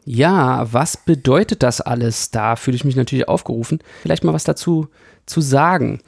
[0.05, 2.31] Ja, was bedeutet das alles?
[2.31, 4.87] Da fühle ich mich natürlich aufgerufen, vielleicht mal was dazu
[5.25, 5.99] zu sagen.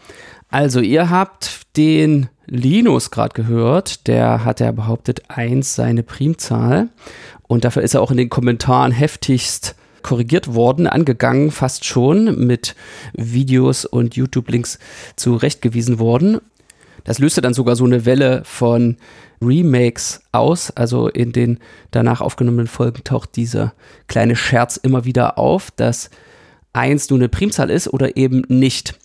[0.54, 6.90] Also, ihr habt den Linus gerade gehört, der hat ja behauptet, 1 seine Primzahl.
[7.48, 9.74] Und dafür ist er auch in den Kommentaren heftigst
[10.04, 12.76] korrigiert worden, angegangen, fast schon mit
[13.14, 14.78] Videos und YouTube-Links
[15.16, 16.40] zurechtgewiesen worden.
[17.04, 18.98] Das löste dann sogar so eine Welle von
[19.42, 20.70] Remakes aus.
[20.70, 21.58] Also in den
[21.90, 23.74] danach aufgenommenen Folgen taucht dieser
[24.06, 26.12] kleine Scherz immer wieder auf, dass
[26.74, 29.00] 1 nur eine Primzahl ist oder eben nicht.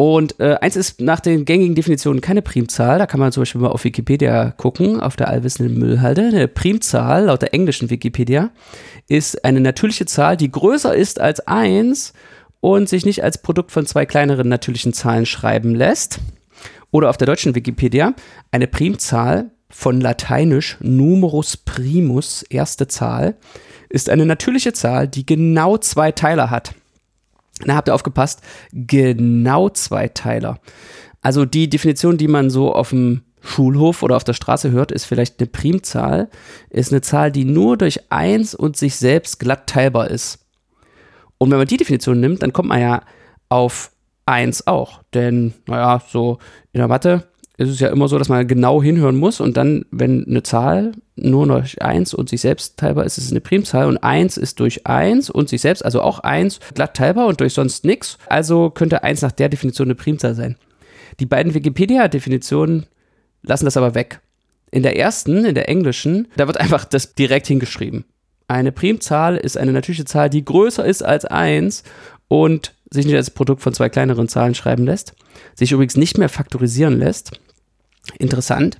[0.00, 3.00] Und äh, eins ist nach den gängigen Definitionen keine Primzahl.
[3.00, 6.22] Da kann man zum Beispiel mal auf Wikipedia gucken, auf der allwissenden Müllhalde.
[6.22, 8.50] Eine Primzahl laut der englischen Wikipedia
[9.08, 12.12] ist eine natürliche Zahl, die größer ist als 1
[12.60, 16.20] und sich nicht als Produkt von zwei kleineren natürlichen Zahlen schreiben lässt.
[16.92, 18.14] Oder auf der deutschen Wikipedia
[18.52, 23.34] eine Primzahl von lateinisch numerus primus, erste Zahl,
[23.88, 26.72] ist eine natürliche Zahl, die genau zwei Teiler hat.
[27.64, 28.40] Na, habt ihr aufgepasst?
[28.72, 30.60] Genau zwei Teiler.
[31.20, 35.04] Also die Definition, die man so auf dem Schulhof oder auf der Straße hört, ist
[35.04, 36.28] vielleicht eine Primzahl,
[36.70, 40.44] ist eine Zahl, die nur durch 1 und sich selbst glatt teilbar ist.
[41.38, 43.02] Und wenn man die Definition nimmt, dann kommt man ja
[43.48, 43.90] auf
[44.26, 45.02] 1 auch.
[45.14, 46.38] Denn, naja, so
[46.72, 49.84] in der Mathe ist es ja immer so, dass man genau hinhören muss und dann,
[49.90, 53.88] wenn eine Zahl nur durch 1 und sich selbst teilbar ist, ist es eine Primzahl
[53.88, 57.54] und 1 ist durch 1 und sich selbst, also auch 1 glatt teilbar und durch
[57.54, 58.16] sonst nichts.
[58.28, 60.54] Also könnte 1 nach der Definition eine Primzahl sein.
[61.18, 62.86] Die beiden Wikipedia-Definitionen
[63.42, 64.20] lassen das aber weg.
[64.70, 68.04] In der ersten, in der englischen, da wird einfach das direkt hingeschrieben.
[68.46, 71.82] Eine Primzahl ist eine natürliche Zahl, die größer ist als 1
[72.28, 75.14] und sich nicht als Produkt von zwei kleineren Zahlen schreiben lässt,
[75.56, 77.32] sich übrigens nicht mehr faktorisieren lässt
[78.18, 78.78] Interessant.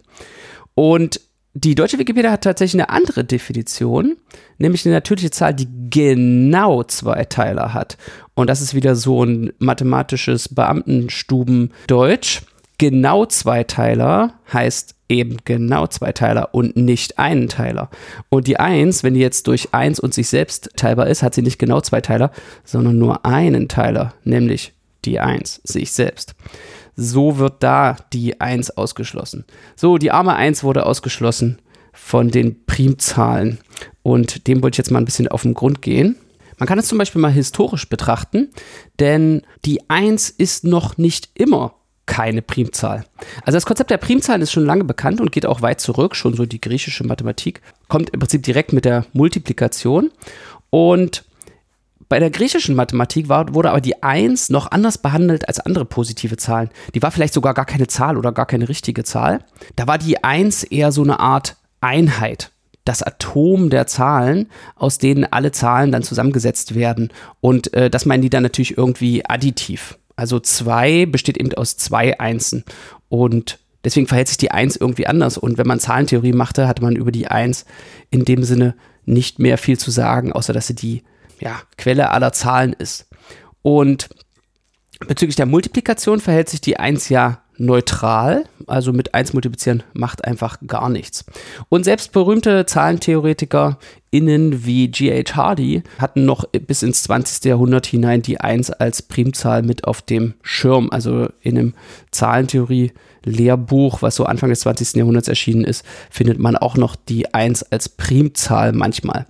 [0.74, 1.20] Und
[1.54, 4.16] die deutsche Wikipedia hat tatsächlich eine andere Definition,
[4.58, 7.96] nämlich eine natürliche Zahl, die genau zwei Teiler hat.
[8.34, 12.42] Und das ist wieder so ein mathematisches Beamtenstuben-Deutsch.
[12.78, 17.90] Genau zwei Teiler heißt eben genau zwei Teiler und nicht einen Teiler.
[18.28, 21.42] Und die 1, wenn die jetzt durch 1 und sich selbst teilbar ist, hat sie
[21.42, 22.30] nicht genau zwei Teiler,
[22.64, 24.74] sondern nur einen Teiler, nämlich
[25.04, 26.34] die 1, sich selbst.
[27.00, 29.44] So wird da die 1 ausgeschlossen.
[29.76, 31.60] So, die arme 1 wurde ausgeschlossen
[31.92, 33.58] von den Primzahlen.
[34.02, 36.16] Und dem wollte ich jetzt mal ein bisschen auf den Grund gehen.
[36.58, 38.48] Man kann es zum Beispiel mal historisch betrachten,
[38.98, 41.74] denn die 1 ist noch nicht immer
[42.04, 43.04] keine Primzahl.
[43.44, 46.34] Also das Konzept der Primzahlen ist schon lange bekannt und geht auch weit zurück, schon
[46.34, 50.10] so die griechische Mathematik kommt im Prinzip direkt mit der Multiplikation
[50.70, 51.24] und
[52.08, 56.36] bei der griechischen Mathematik war, wurde aber die 1 noch anders behandelt als andere positive
[56.36, 56.70] Zahlen.
[56.94, 59.44] Die war vielleicht sogar gar keine Zahl oder gar keine richtige Zahl.
[59.76, 62.50] Da war die 1 eher so eine Art Einheit.
[62.84, 67.10] Das Atom der Zahlen, aus denen alle Zahlen dann zusammengesetzt werden.
[67.40, 69.98] Und äh, das meinen die dann natürlich irgendwie additiv.
[70.16, 72.64] Also 2 besteht eben aus zwei Einsen.
[73.10, 75.36] Und deswegen verhält sich die 1 irgendwie anders.
[75.36, 77.66] Und wenn man Zahlentheorie machte, hatte man über die 1
[78.10, 81.02] in dem Sinne nicht mehr viel zu sagen, außer dass sie die
[81.40, 83.06] ja, Quelle aller Zahlen ist.
[83.62, 84.08] Und
[85.06, 90.58] bezüglich der Multiplikation verhält sich die 1 ja neutral, also mit 1 multiplizieren macht einfach
[90.66, 91.24] gar nichts.
[91.68, 93.78] Und selbst berühmte Zahlentheoretiker
[94.10, 95.34] innen wie G.H.
[95.34, 97.44] Hardy hatten noch bis ins 20.
[97.44, 101.74] Jahrhundert hinein die 1 als Primzahl mit auf dem Schirm, also in einem
[102.12, 104.94] Zahlentheorie-Lehrbuch, was so Anfang des 20.
[104.94, 109.26] Jahrhunderts erschienen ist, findet man auch noch die 1 als Primzahl manchmal.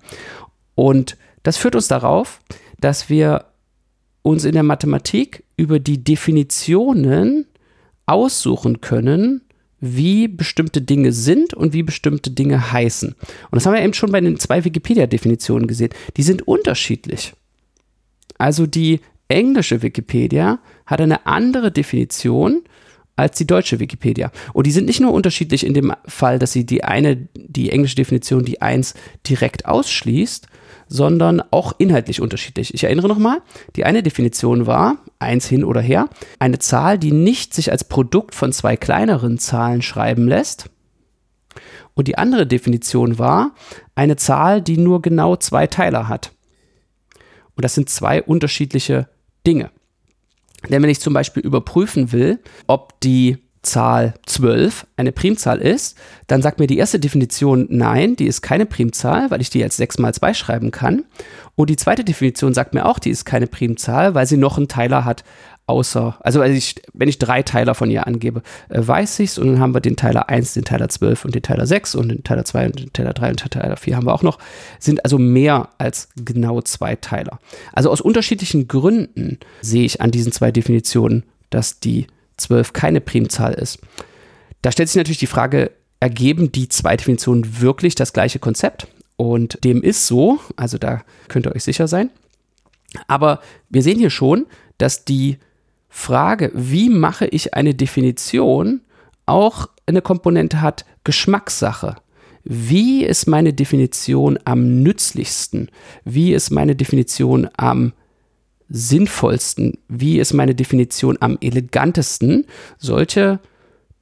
[0.74, 2.40] Und das führt uns darauf,
[2.80, 3.46] dass wir
[4.22, 7.46] uns in der Mathematik über die Definitionen
[8.06, 9.42] aussuchen können,
[9.80, 13.10] wie bestimmte Dinge sind und wie bestimmte Dinge heißen.
[13.10, 15.90] Und das haben wir eben schon bei den zwei Wikipedia-Definitionen gesehen.
[16.16, 17.34] Die sind unterschiedlich.
[18.38, 22.62] Also die englische Wikipedia hat eine andere Definition
[23.14, 24.30] als die deutsche Wikipedia.
[24.52, 27.96] Und die sind nicht nur unterschiedlich in dem Fall, dass sie die eine, die englische
[27.96, 28.94] Definition, die eins
[29.28, 30.46] direkt ausschließt,
[30.88, 32.74] sondern auch inhaltlich unterschiedlich.
[32.74, 33.42] Ich erinnere nochmal,
[33.76, 36.08] die eine Definition war, eins hin oder her,
[36.38, 40.70] eine Zahl, die nicht sich als Produkt von zwei kleineren Zahlen schreiben lässt.
[41.94, 43.54] Und die andere Definition war
[43.94, 46.32] eine Zahl, die nur genau zwei Teiler hat.
[47.56, 49.08] Und das sind zwei unterschiedliche
[49.46, 49.70] Dinge.
[50.68, 55.96] Denn wenn ich zum Beispiel überprüfen will, ob die Zahl 12 eine Primzahl ist,
[56.26, 59.76] dann sagt mir die erste Definition nein, die ist keine Primzahl, weil ich die als
[59.76, 61.04] 6 mal 2 schreiben kann.
[61.56, 64.68] Und die zweite Definition sagt mir auch, die ist keine Primzahl, weil sie noch einen
[64.68, 65.24] Teiler hat,
[65.68, 69.48] außer, also ich, wenn ich drei Teiler von ihr angebe, äh, weiß ich es und
[69.48, 72.24] dann haben wir den Teiler 1, den Teiler 12 und den Teiler 6 und den
[72.24, 74.38] Teiler 2 und den Teiler 3 und den Teiler 4 haben wir auch noch,
[74.78, 77.38] sind also mehr als genau zwei Teiler.
[77.72, 82.06] Also aus unterschiedlichen Gründen sehe ich an diesen zwei Definitionen, dass die
[82.38, 83.78] 12 keine Primzahl ist.
[84.62, 85.70] Da stellt sich natürlich die Frage,
[86.00, 88.88] ergeben die zwei Definitionen wirklich das gleiche Konzept?
[89.16, 92.10] Und dem ist so, also da könnt ihr euch sicher sein.
[93.06, 94.46] Aber wir sehen hier schon,
[94.78, 95.38] dass die
[95.88, 98.82] Frage, wie mache ich eine Definition,
[99.26, 101.96] auch eine Komponente hat Geschmackssache.
[102.44, 105.70] Wie ist meine Definition am nützlichsten?
[106.04, 107.92] Wie ist meine Definition am
[108.68, 109.78] sinnvollsten?
[109.88, 112.46] Wie ist meine Definition am elegantesten?
[112.78, 113.40] Solche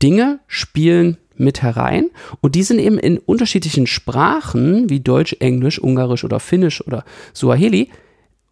[0.02, 2.10] Dinge spielen mit herein
[2.40, 7.90] und die sind eben in unterschiedlichen Sprachen wie Deutsch, Englisch, Ungarisch oder Finnisch oder Suaheli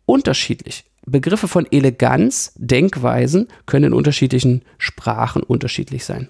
[0.06, 0.84] unterschiedlich.
[1.06, 6.28] Begriffe von Eleganz, Denkweisen können in unterschiedlichen Sprachen unterschiedlich sein.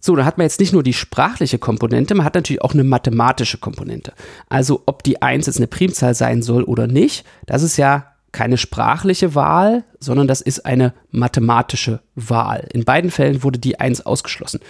[0.00, 2.84] So, da hat man jetzt nicht nur die sprachliche Komponente, man hat natürlich auch eine
[2.84, 4.12] mathematische Komponente.
[4.48, 8.58] Also ob die 1 jetzt eine Primzahl sein soll oder nicht, das ist ja keine
[8.58, 12.68] sprachliche Wahl, sondern das ist eine mathematische Wahl.
[12.72, 14.60] In beiden Fällen wurde die 1 ausgeschlossen.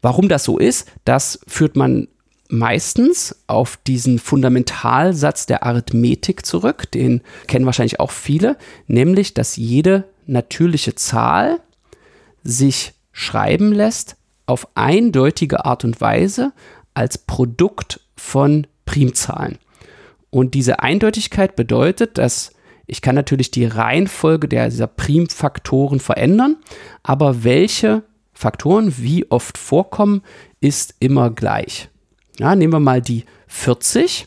[0.00, 2.08] Warum das so ist, das führt man
[2.48, 10.04] meistens auf diesen Fundamentalsatz der Arithmetik zurück, den kennen wahrscheinlich auch viele, nämlich dass jede
[10.26, 11.60] natürliche Zahl
[12.44, 14.16] sich schreiben lässt
[14.46, 16.52] auf eindeutige Art und Weise
[16.94, 19.58] als Produkt von Primzahlen.
[20.30, 22.52] Und diese Eindeutigkeit bedeutet, dass
[22.86, 26.56] ich kann natürlich die Reihenfolge der, dieser Primfaktoren verändern,
[27.02, 28.02] aber welche
[28.32, 30.22] Faktoren wie oft vorkommen,
[30.60, 31.88] ist immer gleich.
[32.38, 34.26] Ja, nehmen wir mal die 40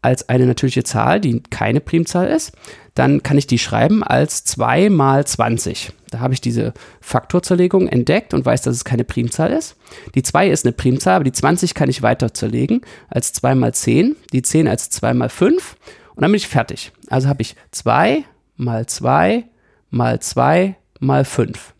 [0.00, 2.52] als eine natürliche Zahl, die keine Primzahl ist,
[2.96, 5.92] dann kann ich die schreiben als 2 mal 20.
[6.10, 9.76] Da habe ich diese Faktorzerlegung entdeckt und weiß, dass es keine Primzahl ist.
[10.14, 13.74] Die 2 ist eine Primzahl, aber die 20 kann ich weiter zerlegen als 2 mal
[13.74, 15.76] 10, die 10 als 2 mal 5
[16.14, 16.90] und dann bin ich fertig.
[17.08, 18.24] Also habe ich 2
[18.56, 19.44] mal 2
[19.90, 21.74] mal 2 mal 5.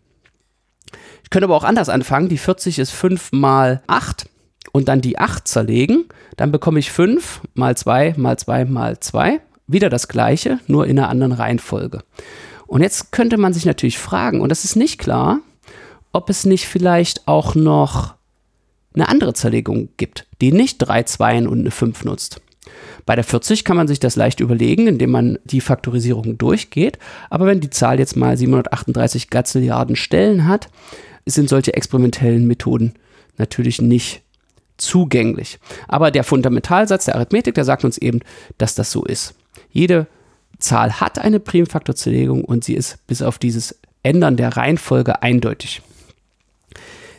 [1.23, 2.29] Ich könnte aber auch anders anfangen.
[2.29, 4.29] Die 40 ist 5 mal 8
[4.71, 6.05] und dann die 8 zerlegen,
[6.35, 9.41] dann bekomme ich 5 mal 2 mal 2 mal 2.
[9.67, 12.03] Wieder das gleiche, nur in einer anderen Reihenfolge.
[12.65, 15.39] Und jetzt könnte man sich natürlich fragen, und das ist nicht klar,
[16.11, 18.15] ob es nicht vielleicht auch noch
[18.93, 22.41] eine andere Zerlegung gibt, die nicht drei Zweien und eine 5 nutzt.
[23.05, 26.99] Bei der 40 kann man sich das leicht überlegen, indem man die Faktorisierung durchgeht.
[27.29, 30.69] Aber wenn die Zahl jetzt mal 738 Gazilliarden Stellen hat,
[31.25, 32.93] sind solche experimentellen Methoden
[33.37, 34.23] natürlich nicht
[34.77, 35.59] zugänglich.
[35.87, 38.19] Aber der Fundamentalsatz der Arithmetik, der sagt uns eben,
[38.57, 39.33] dass das so ist.
[39.69, 40.07] Jede
[40.59, 45.81] Zahl hat eine Primfaktorzerlegung und sie ist bis auf dieses Ändern der Reihenfolge eindeutig.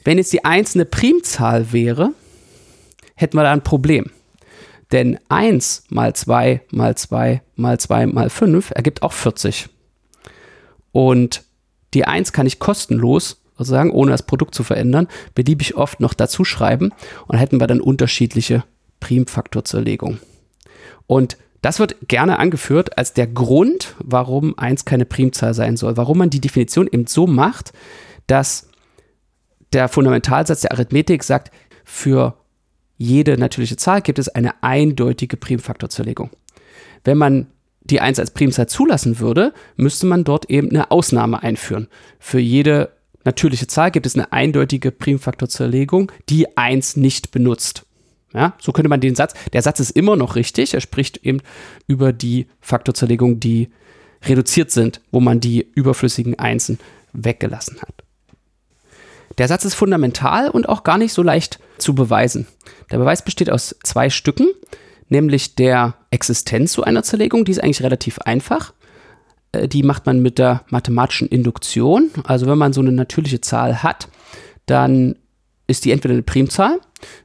[0.05, 2.13] Wenn jetzt die einzelne Primzahl wäre,
[3.15, 4.11] hätten wir da ein Problem.
[4.91, 9.69] Denn 1 mal 2 mal 2 mal 2 mal 5 ergibt auch 40.
[10.93, 11.45] Und
[11.95, 16.45] die 1 kann ich kostenlos sozusagen, ohne das Produkt zu verändern, beliebig oft noch dazu
[16.45, 16.93] schreiben
[17.27, 18.65] und hätten wir dann unterschiedliche
[19.01, 20.21] Primfaktorzerlegungen.
[21.07, 26.19] Und Das wird gerne angeführt als der Grund, warum 1 keine Primzahl sein soll, warum
[26.19, 27.73] man die Definition eben so macht,
[28.27, 28.69] dass
[29.73, 31.51] der Fundamentalsatz der Arithmetik sagt,
[31.85, 32.37] für
[32.97, 36.31] jede natürliche Zahl gibt es eine eindeutige Primfaktorzerlegung.
[37.05, 37.47] Wenn man
[37.81, 41.89] die 1 als Primzahl zulassen würde, müsste man dort eben eine Ausnahme einführen.
[42.19, 42.93] Für jede
[43.25, 47.87] natürliche Zahl gibt es eine eindeutige Primfaktorzerlegung, die 1 nicht benutzt.
[48.35, 51.41] Ja, so könnte man den Satz, der Satz ist immer noch richtig, er spricht eben
[51.87, 53.71] über die Faktorzerlegung, die
[54.23, 56.79] reduziert sind, wo man die überflüssigen Einsen
[57.13, 58.05] weggelassen hat.
[59.39, 62.47] Der Satz ist fundamental und auch gar nicht so leicht zu beweisen.
[62.91, 64.49] Der Beweis besteht aus zwei Stücken,
[65.09, 68.75] nämlich der Existenz so einer Zerlegung, die ist eigentlich relativ einfach.
[69.53, 72.11] Äh, die macht man mit der mathematischen Induktion.
[72.25, 74.09] Also wenn man so eine natürliche Zahl hat,
[74.67, 75.17] dann
[75.67, 76.81] ist die entweder eine Primzahl.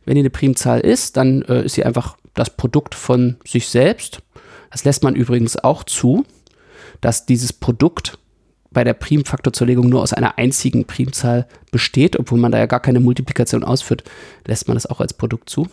[0.05, 4.19] Wenn die eine Primzahl ist, dann äh, ist sie einfach das Produkt von sich selbst.
[4.71, 6.25] Das lässt man übrigens auch zu,
[7.01, 8.17] dass dieses Produkt
[8.71, 12.99] bei der Primfaktorzerlegung nur aus einer einzigen Primzahl besteht, obwohl man da ja gar keine
[12.99, 14.03] Multiplikation ausführt,
[14.45, 15.67] lässt man das auch als Produkt zu.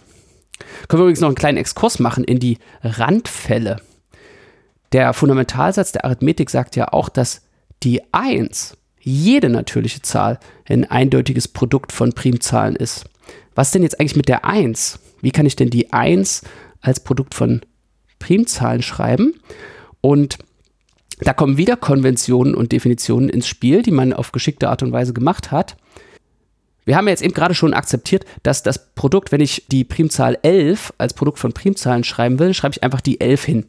[0.88, 3.78] Können wir übrigens noch einen kleinen Exkurs machen in die Randfälle.
[4.92, 7.42] Der Fundamentalsatz der Arithmetik sagt ja auch, dass
[7.82, 10.38] die 1 jede natürliche Zahl
[10.68, 13.06] ein eindeutiges Produkt von Primzahlen ist.
[13.54, 14.98] Was denn jetzt eigentlich mit der 1?
[15.20, 16.42] Wie kann ich denn die 1
[16.80, 17.60] als Produkt von
[18.18, 19.34] Primzahlen schreiben?
[20.00, 20.38] Und
[21.20, 25.12] da kommen wieder Konventionen und Definitionen ins Spiel, die man auf geschickte Art und Weise
[25.12, 25.76] gemacht hat.
[26.84, 30.94] Wir haben jetzt eben gerade schon akzeptiert, dass das Produkt, wenn ich die Primzahl 11
[30.96, 33.66] als Produkt von Primzahlen schreiben will, schreibe ich einfach die 11 hin.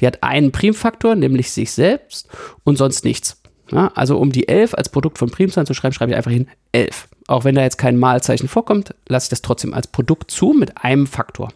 [0.00, 2.28] Die hat einen Primfaktor, nämlich sich selbst
[2.64, 3.40] und sonst nichts.
[3.70, 6.48] Ja, also um die 11 als Produkt von Primzahlen zu schreiben, schreibe ich einfach hin
[6.72, 7.08] 11.
[7.26, 10.84] Auch wenn da jetzt kein Malzeichen vorkommt, lasse ich das trotzdem als Produkt zu mit
[10.84, 11.52] einem Faktor.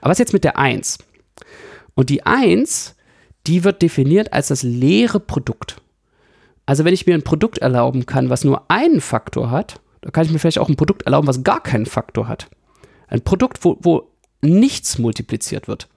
[0.00, 0.98] Aber was jetzt mit der 1?
[1.94, 2.94] Und die 1,
[3.46, 5.76] die wird definiert als das leere Produkt.
[6.64, 10.24] Also wenn ich mir ein Produkt erlauben kann, was nur einen Faktor hat, dann kann
[10.24, 12.48] ich mir vielleicht auch ein Produkt erlauben, was gar keinen Faktor hat.
[13.08, 14.08] Ein Produkt, wo, wo
[14.40, 15.88] nichts multipliziert wird.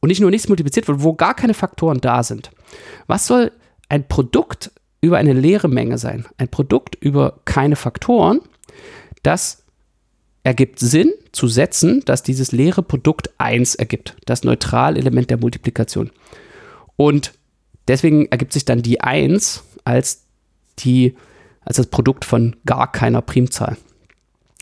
[0.00, 2.50] Und nicht nur nichts multipliziert wird, wo gar keine Faktoren da sind.
[3.06, 3.52] Was soll
[3.88, 4.70] ein Produkt
[5.00, 6.26] über eine leere Menge sein.
[6.38, 8.40] Ein Produkt über keine Faktoren,
[9.22, 9.64] das
[10.42, 16.10] ergibt Sinn zu setzen, dass dieses leere Produkt 1 ergibt, das Neutralelement der Multiplikation.
[16.96, 17.34] Und
[17.86, 20.24] deswegen ergibt sich dann die 1 als,
[20.78, 21.16] die,
[21.60, 23.76] als das Produkt von gar keiner Primzahl.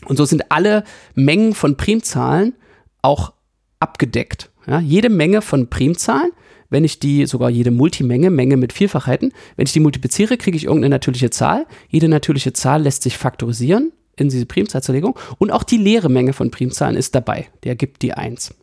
[0.05, 0.83] Und so sind alle
[1.15, 2.53] Mengen von Primzahlen
[3.01, 3.33] auch
[3.79, 4.49] abgedeckt.
[4.65, 6.31] Ja, jede Menge von Primzahlen
[6.69, 10.65] wenn ich die, sogar jede Multimenge, Menge mit Vielfachheiten, wenn ich die multipliziere, kriege ich
[10.65, 11.65] irgendeine natürliche Zahl.
[11.89, 16.51] Jede natürliche Zahl lässt sich faktorisieren in diese Primzahlzerlegung und auch die leere Menge von
[16.51, 17.47] Primzahlen ist dabei.
[17.63, 18.53] Der gibt die 1.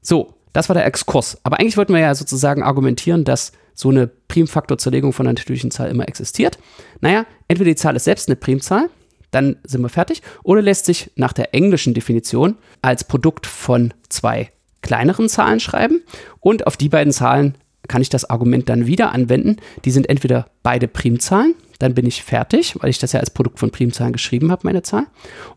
[0.00, 1.38] So, das war der Exkurs.
[1.44, 5.90] Aber eigentlich wollten wir ja sozusagen argumentieren, dass so eine Primfaktorzerlegung von einer natürlichen Zahl
[5.90, 6.58] immer existiert.
[7.00, 8.90] Naja, entweder die Zahl ist selbst eine Primzahl,
[9.30, 14.50] dann sind wir fertig, oder lässt sich nach der englischen Definition als Produkt von zwei
[14.88, 16.02] kleineren Zahlen schreiben.
[16.40, 19.56] Und auf die beiden Zahlen kann ich das Argument dann wieder anwenden.
[19.84, 23.58] Die sind entweder beide Primzahlen, dann bin ich fertig, weil ich das ja als Produkt
[23.58, 25.04] von Primzahlen geschrieben habe, meine Zahl,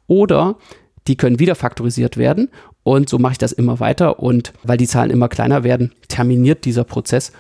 [0.07, 0.57] oder
[1.07, 2.49] die können wieder faktorisiert werden.
[2.83, 4.19] Und so mache ich das immer weiter.
[4.19, 7.31] Und weil die Zahlen immer kleiner werden, terminiert dieser Prozess.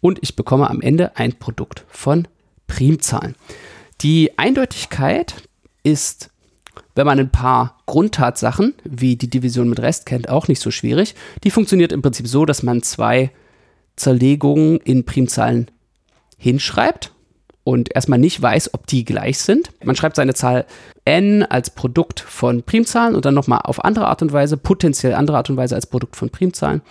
[0.00, 2.26] Und ich bekomme am Ende ein Produkt von
[2.66, 3.36] Primzahlen.
[4.00, 5.36] Die Eindeutigkeit
[5.84, 6.30] ist
[6.94, 11.14] wenn man ein paar Grundtatsachen wie die Division mit Rest kennt, auch nicht so schwierig.
[11.44, 13.30] Die funktioniert im Prinzip so, dass man zwei
[13.96, 15.70] Zerlegungen in Primzahlen
[16.38, 17.12] hinschreibt
[17.64, 19.70] und erstmal nicht weiß, ob die gleich sind.
[19.82, 20.66] Man schreibt seine Zahl
[21.04, 25.38] n als Produkt von Primzahlen und dann nochmal auf andere Art und Weise, potenziell andere
[25.38, 26.82] Art und Weise als Produkt von Primzahlen.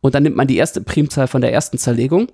[0.00, 2.28] Und dann nimmt man die erste Primzahl von der ersten Zerlegung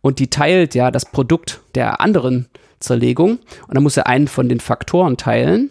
[0.00, 2.48] und die teilt ja das Produkt der anderen
[2.78, 3.38] Zerlegung.
[3.66, 5.70] Und dann muss er einen von den Faktoren teilen.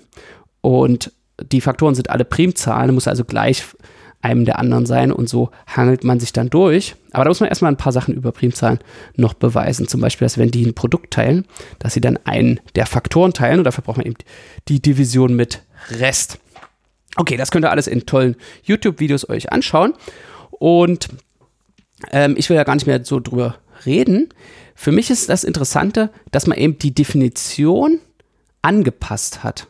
[0.61, 1.11] Und
[1.41, 3.63] die Faktoren sind alle Primzahlen, muss also gleich
[4.21, 6.95] einem der anderen sein und so hangelt man sich dann durch.
[7.11, 8.79] Aber da muss man erstmal ein paar Sachen über Primzahlen
[9.15, 9.87] noch beweisen.
[9.87, 11.45] Zum Beispiel, dass wenn die ein Produkt teilen,
[11.79, 14.17] dass sie dann einen der Faktoren teilen und dafür braucht man eben
[14.67, 16.37] die Division mit Rest.
[17.15, 19.93] Okay, das könnt ihr alles in tollen YouTube-Videos euch anschauen.
[20.51, 21.07] Und
[22.11, 24.29] ähm, ich will ja gar nicht mehr so drüber reden.
[24.75, 27.99] Für mich ist das Interessante, dass man eben die Definition
[28.61, 29.67] angepasst hat.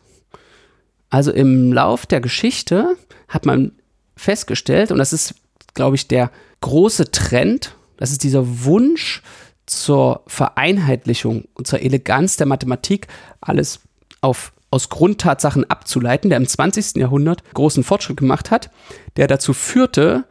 [1.10, 2.96] Also im Lauf der Geschichte
[3.28, 3.72] hat man
[4.16, 5.34] festgestellt, und das ist,
[5.74, 9.22] glaube ich, der große Trend, das ist dieser Wunsch
[9.66, 13.08] zur Vereinheitlichung und zur Eleganz der Mathematik,
[13.40, 13.80] alles
[14.20, 16.96] auf, aus Grundtatsachen abzuleiten, der im 20.
[16.96, 18.70] Jahrhundert großen Fortschritt gemacht hat,
[19.16, 20.24] der dazu führte,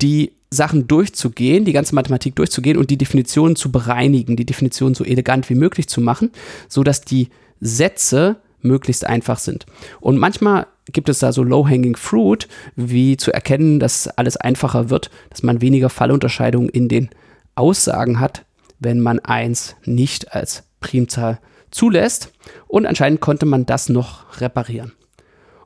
[0.00, 5.04] die Sachen durchzugehen, die ganze Mathematik durchzugehen und die Definitionen zu bereinigen, die Definitionen so
[5.04, 6.30] elegant wie möglich zu machen,
[6.68, 9.66] so dass die Sätze möglichst einfach sind.
[10.00, 15.10] Und manchmal gibt es da so low-hanging fruit, wie zu erkennen, dass alles einfacher wird,
[15.30, 17.10] dass man weniger Fallunterscheidungen in den
[17.54, 18.44] Aussagen hat,
[18.78, 21.38] wenn man eins nicht als Primzahl
[21.70, 22.32] zulässt.
[22.66, 24.92] Und anscheinend konnte man das noch reparieren.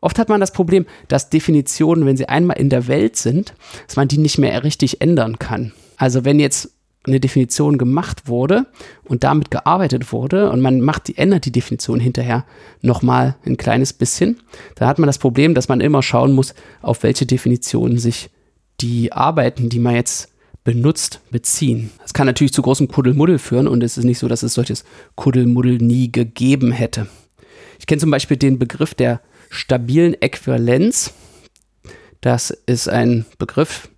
[0.01, 3.55] Oft hat man das Problem, dass Definitionen, wenn sie einmal in der Welt sind,
[3.87, 5.73] dass man die nicht mehr richtig ändern kann.
[5.97, 6.76] Also wenn jetzt
[7.07, 8.67] eine Definition gemacht wurde
[9.05, 12.45] und damit gearbeitet wurde und man macht die, ändert die Definition hinterher
[12.83, 14.41] nochmal ein kleines bisschen,
[14.75, 18.31] dann hat man das Problem, dass man immer schauen muss, auf welche Definitionen sich
[18.81, 20.33] die Arbeiten, die man jetzt
[20.65, 21.91] benutzt, beziehen.
[22.03, 24.85] Das kann natürlich zu großem Kuddelmuddel führen und es ist nicht so, dass es solches
[25.15, 27.07] Kuddelmuddel nie gegeben hätte.
[27.79, 31.15] Ich kenne zum Beispiel den Begriff der stabilen Äquivalenz.
[32.21, 33.89] Das ist ein Begriff,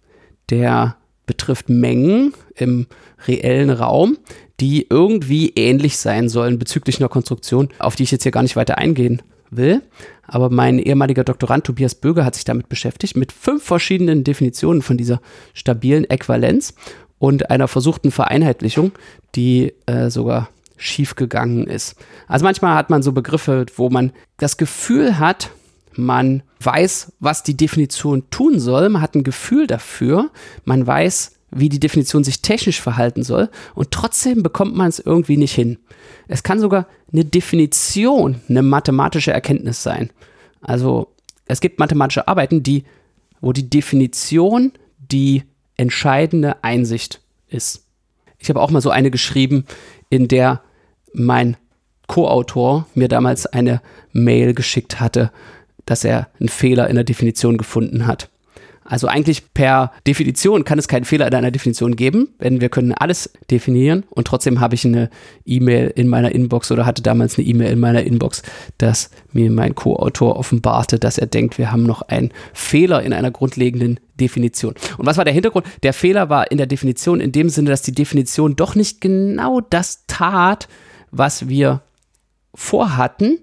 [0.50, 0.97] der
[1.28, 2.88] betrifft Mengen im
[3.28, 4.18] reellen Raum,
[4.58, 8.56] die irgendwie ähnlich sein sollen bezüglich einer Konstruktion, auf die ich jetzt hier gar nicht
[8.56, 9.82] weiter eingehen will.
[10.26, 14.98] Aber mein ehemaliger Doktorand Tobias Böger hat sich damit beschäftigt, mit fünf verschiedenen Definitionen von
[14.98, 15.20] dieser
[15.54, 16.74] stabilen Äquivalenz
[17.18, 18.92] und einer versuchten Vereinheitlichung,
[19.36, 21.96] die äh, sogar schiefgegangen ist.
[22.26, 25.50] Also manchmal hat man so Begriffe, wo man das Gefühl hat,
[25.98, 30.30] man weiß, was die Definition tun soll, man hat ein Gefühl dafür,
[30.64, 35.36] man weiß, wie die Definition sich technisch verhalten soll und trotzdem bekommt man es irgendwie
[35.36, 35.78] nicht hin.
[36.28, 40.10] Es kann sogar eine Definition eine mathematische Erkenntnis sein.
[40.60, 41.08] Also
[41.46, 42.84] es gibt mathematische Arbeiten, die,
[43.40, 45.42] wo die Definition die
[45.76, 47.86] entscheidende Einsicht ist.
[48.38, 49.64] Ich habe auch mal so eine geschrieben,
[50.10, 50.62] in der
[51.12, 51.56] mein
[52.06, 53.80] Co-Autor mir damals eine
[54.12, 55.32] Mail geschickt hatte,
[55.88, 58.28] dass er einen Fehler in der Definition gefunden hat.
[58.88, 62.92] Also eigentlich per Definition kann es keinen Fehler in einer Definition geben, denn wir können
[62.92, 65.10] alles definieren und trotzdem habe ich eine
[65.44, 68.42] E-Mail in meiner Inbox oder hatte damals eine E-Mail in meiner Inbox,
[68.78, 73.30] dass mir mein Co-Autor offenbarte, dass er denkt, wir haben noch einen Fehler in einer
[73.30, 74.74] grundlegenden Definition.
[74.96, 75.66] Und was war der Hintergrund?
[75.82, 79.60] Der Fehler war in der Definition in dem Sinne, dass die Definition doch nicht genau
[79.60, 80.66] das tat,
[81.10, 81.82] was wir
[82.54, 83.38] vorhatten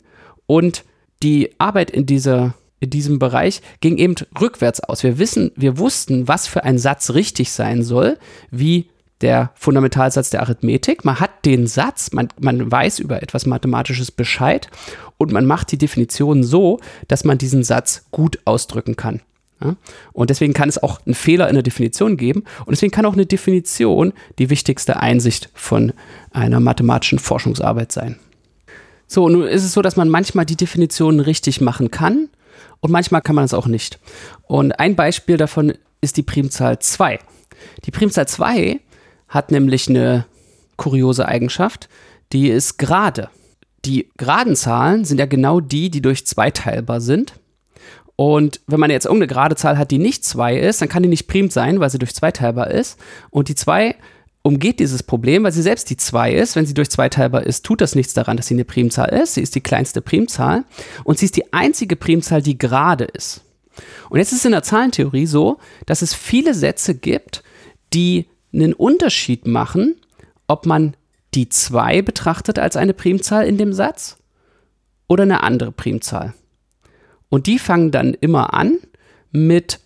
[0.47, 0.84] und
[1.25, 5.01] die Arbeit in dieser in diesem Bereich ging eben rückwärts aus.
[5.01, 8.19] Wir wissen, wir wussten, was für ein Satz richtig sein soll,
[8.51, 8.89] wie
[9.21, 11.05] der Fundamentalsatz der Arithmetik.
[11.05, 14.69] Man hat den Satz, man, man weiß über etwas Mathematisches Bescheid
[15.17, 19.21] und man macht die Definition so, dass man diesen Satz gut ausdrücken kann.
[19.63, 19.77] Ja?
[20.11, 23.13] Und deswegen kann es auch einen Fehler in der Definition geben und deswegen kann auch
[23.13, 25.93] eine Definition die wichtigste Einsicht von
[26.31, 28.17] einer mathematischen Forschungsarbeit sein.
[29.08, 32.30] So, nun ist es so, dass man manchmal die Definitionen richtig machen kann
[32.80, 34.00] und manchmal kann man es auch nicht.
[34.44, 37.20] Und ein Beispiel davon ist die Primzahl 2.
[37.86, 38.80] Die Primzahl 2
[39.28, 40.26] hat nämlich eine
[40.78, 41.89] kuriose Eigenschaft,
[42.32, 43.30] die ist gerade.
[43.86, 47.34] Die geraden Zahlen sind ja genau die, die durch 2 teilbar sind.
[48.15, 51.10] Und wenn man jetzt irgendeine gerade Zahl hat, die nicht 2 ist, dann kann die
[51.10, 52.98] nicht prim sein, weil sie durch 2 teilbar ist.
[53.30, 53.96] Und die 2
[54.45, 56.55] umgeht dieses Problem, weil sie selbst die 2 ist.
[56.55, 59.34] Wenn sie durch 2 teilbar ist, tut das nichts daran, dass sie eine Primzahl ist.
[59.34, 60.65] Sie ist die kleinste Primzahl
[61.03, 63.41] und sie ist die einzige Primzahl, die gerade ist.
[64.08, 67.43] Und jetzt ist es in der Zahlentheorie so, dass es viele Sätze gibt,
[67.91, 69.95] die einen Unterschied machen,
[70.47, 70.95] ob man
[71.34, 74.17] die 2 betrachtet als eine Primzahl in dem Satz
[75.08, 76.36] oder eine andere Primzahl.
[77.29, 78.77] Und die fangen dann immer an
[79.31, 79.79] mit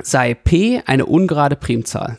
[0.00, 2.18] sei p eine ungerade Primzahl.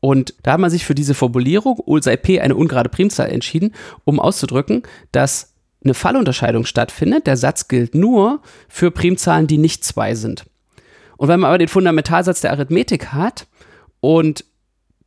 [0.00, 3.74] Und da hat man sich für diese Formulierung, ul sei p eine ungerade Primzahl entschieden,
[4.04, 4.82] um auszudrücken,
[5.12, 7.26] dass eine Fallunterscheidung stattfindet.
[7.26, 10.46] Der Satz gilt nur für Primzahlen, die nicht zwei sind.
[11.16, 13.48] Und wenn man aber den Fundamentalsatz der Arithmetik hat
[14.00, 14.44] und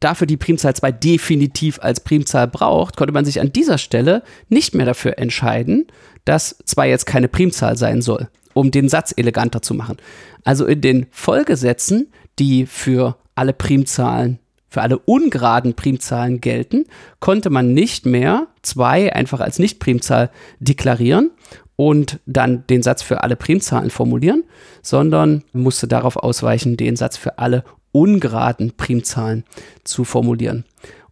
[0.01, 4.75] dafür die Primzahl 2 definitiv als Primzahl braucht, konnte man sich an dieser Stelle nicht
[4.75, 5.87] mehr dafür entscheiden,
[6.25, 9.97] dass 2 jetzt keine Primzahl sein soll, um den Satz eleganter zu machen.
[10.43, 14.39] Also in den Folgesätzen, die für alle Primzahlen
[14.71, 16.85] für alle ungeraden Primzahlen gelten,
[17.19, 21.31] konnte man nicht mehr 2 einfach als Nicht-Primzahl deklarieren
[21.75, 24.45] und dann den Satz für alle Primzahlen formulieren,
[24.81, 29.43] sondern musste darauf ausweichen, den Satz für alle ungeraden Primzahlen
[29.83, 30.63] zu formulieren.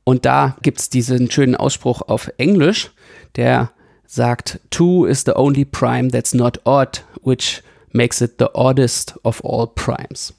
[0.05, 2.91] Und da gibt es diesen schönen Ausspruch auf Englisch,
[3.35, 3.71] der
[4.07, 9.43] sagt, 2 is the only prime that's not odd, which makes it the oddest of
[9.43, 10.33] all primes.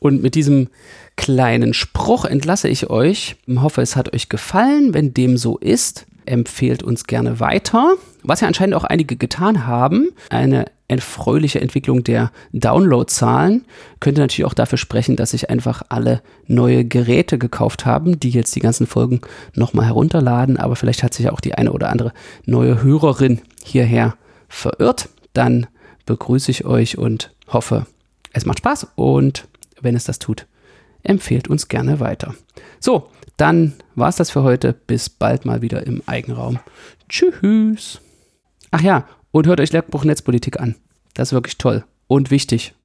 [0.00, 0.68] Und mit diesem
[1.16, 3.36] kleinen Spruch entlasse ich euch.
[3.46, 4.94] Ich hoffe, es hat euch gefallen.
[4.94, 7.94] Wenn dem so ist, empfehlt uns gerne weiter.
[8.22, 10.08] Was ja anscheinend auch einige getan haben.
[10.30, 13.64] Eine erfreuliche Entwicklung der Downloadzahlen.
[14.00, 18.56] Könnte natürlich auch dafür sprechen, dass sich einfach alle neue Geräte gekauft haben, die jetzt
[18.56, 19.20] die ganzen Folgen
[19.54, 20.56] nochmal herunterladen.
[20.56, 22.12] Aber vielleicht hat sich auch die eine oder andere
[22.44, 24.16] neue Hörerin hierher
[24.48, 25.10] verirrt.
[25.32, 25.66] Dann
[26.06, 27.86] begrüße ich euch und hoffe,
[28.32, 28.88] es macht Spaß.
[28.96, 29.46] Und
[29.82, 30.46] wenn es das tut,
[31.02, 32.34] empfehlt uns gerne weiter.
[32.78, 34.72] So, dann war es das für heute.
[34.72, 36.58] Bis bald mal wieder im Eigenraum.
[37.08, 38.00] Tschüss.
[38.70, 40.76] Ach ja, und hört euch Lehrbuch Netzpolitik an.
[41.14, 42.74] Das ist wirklich toll und wichtig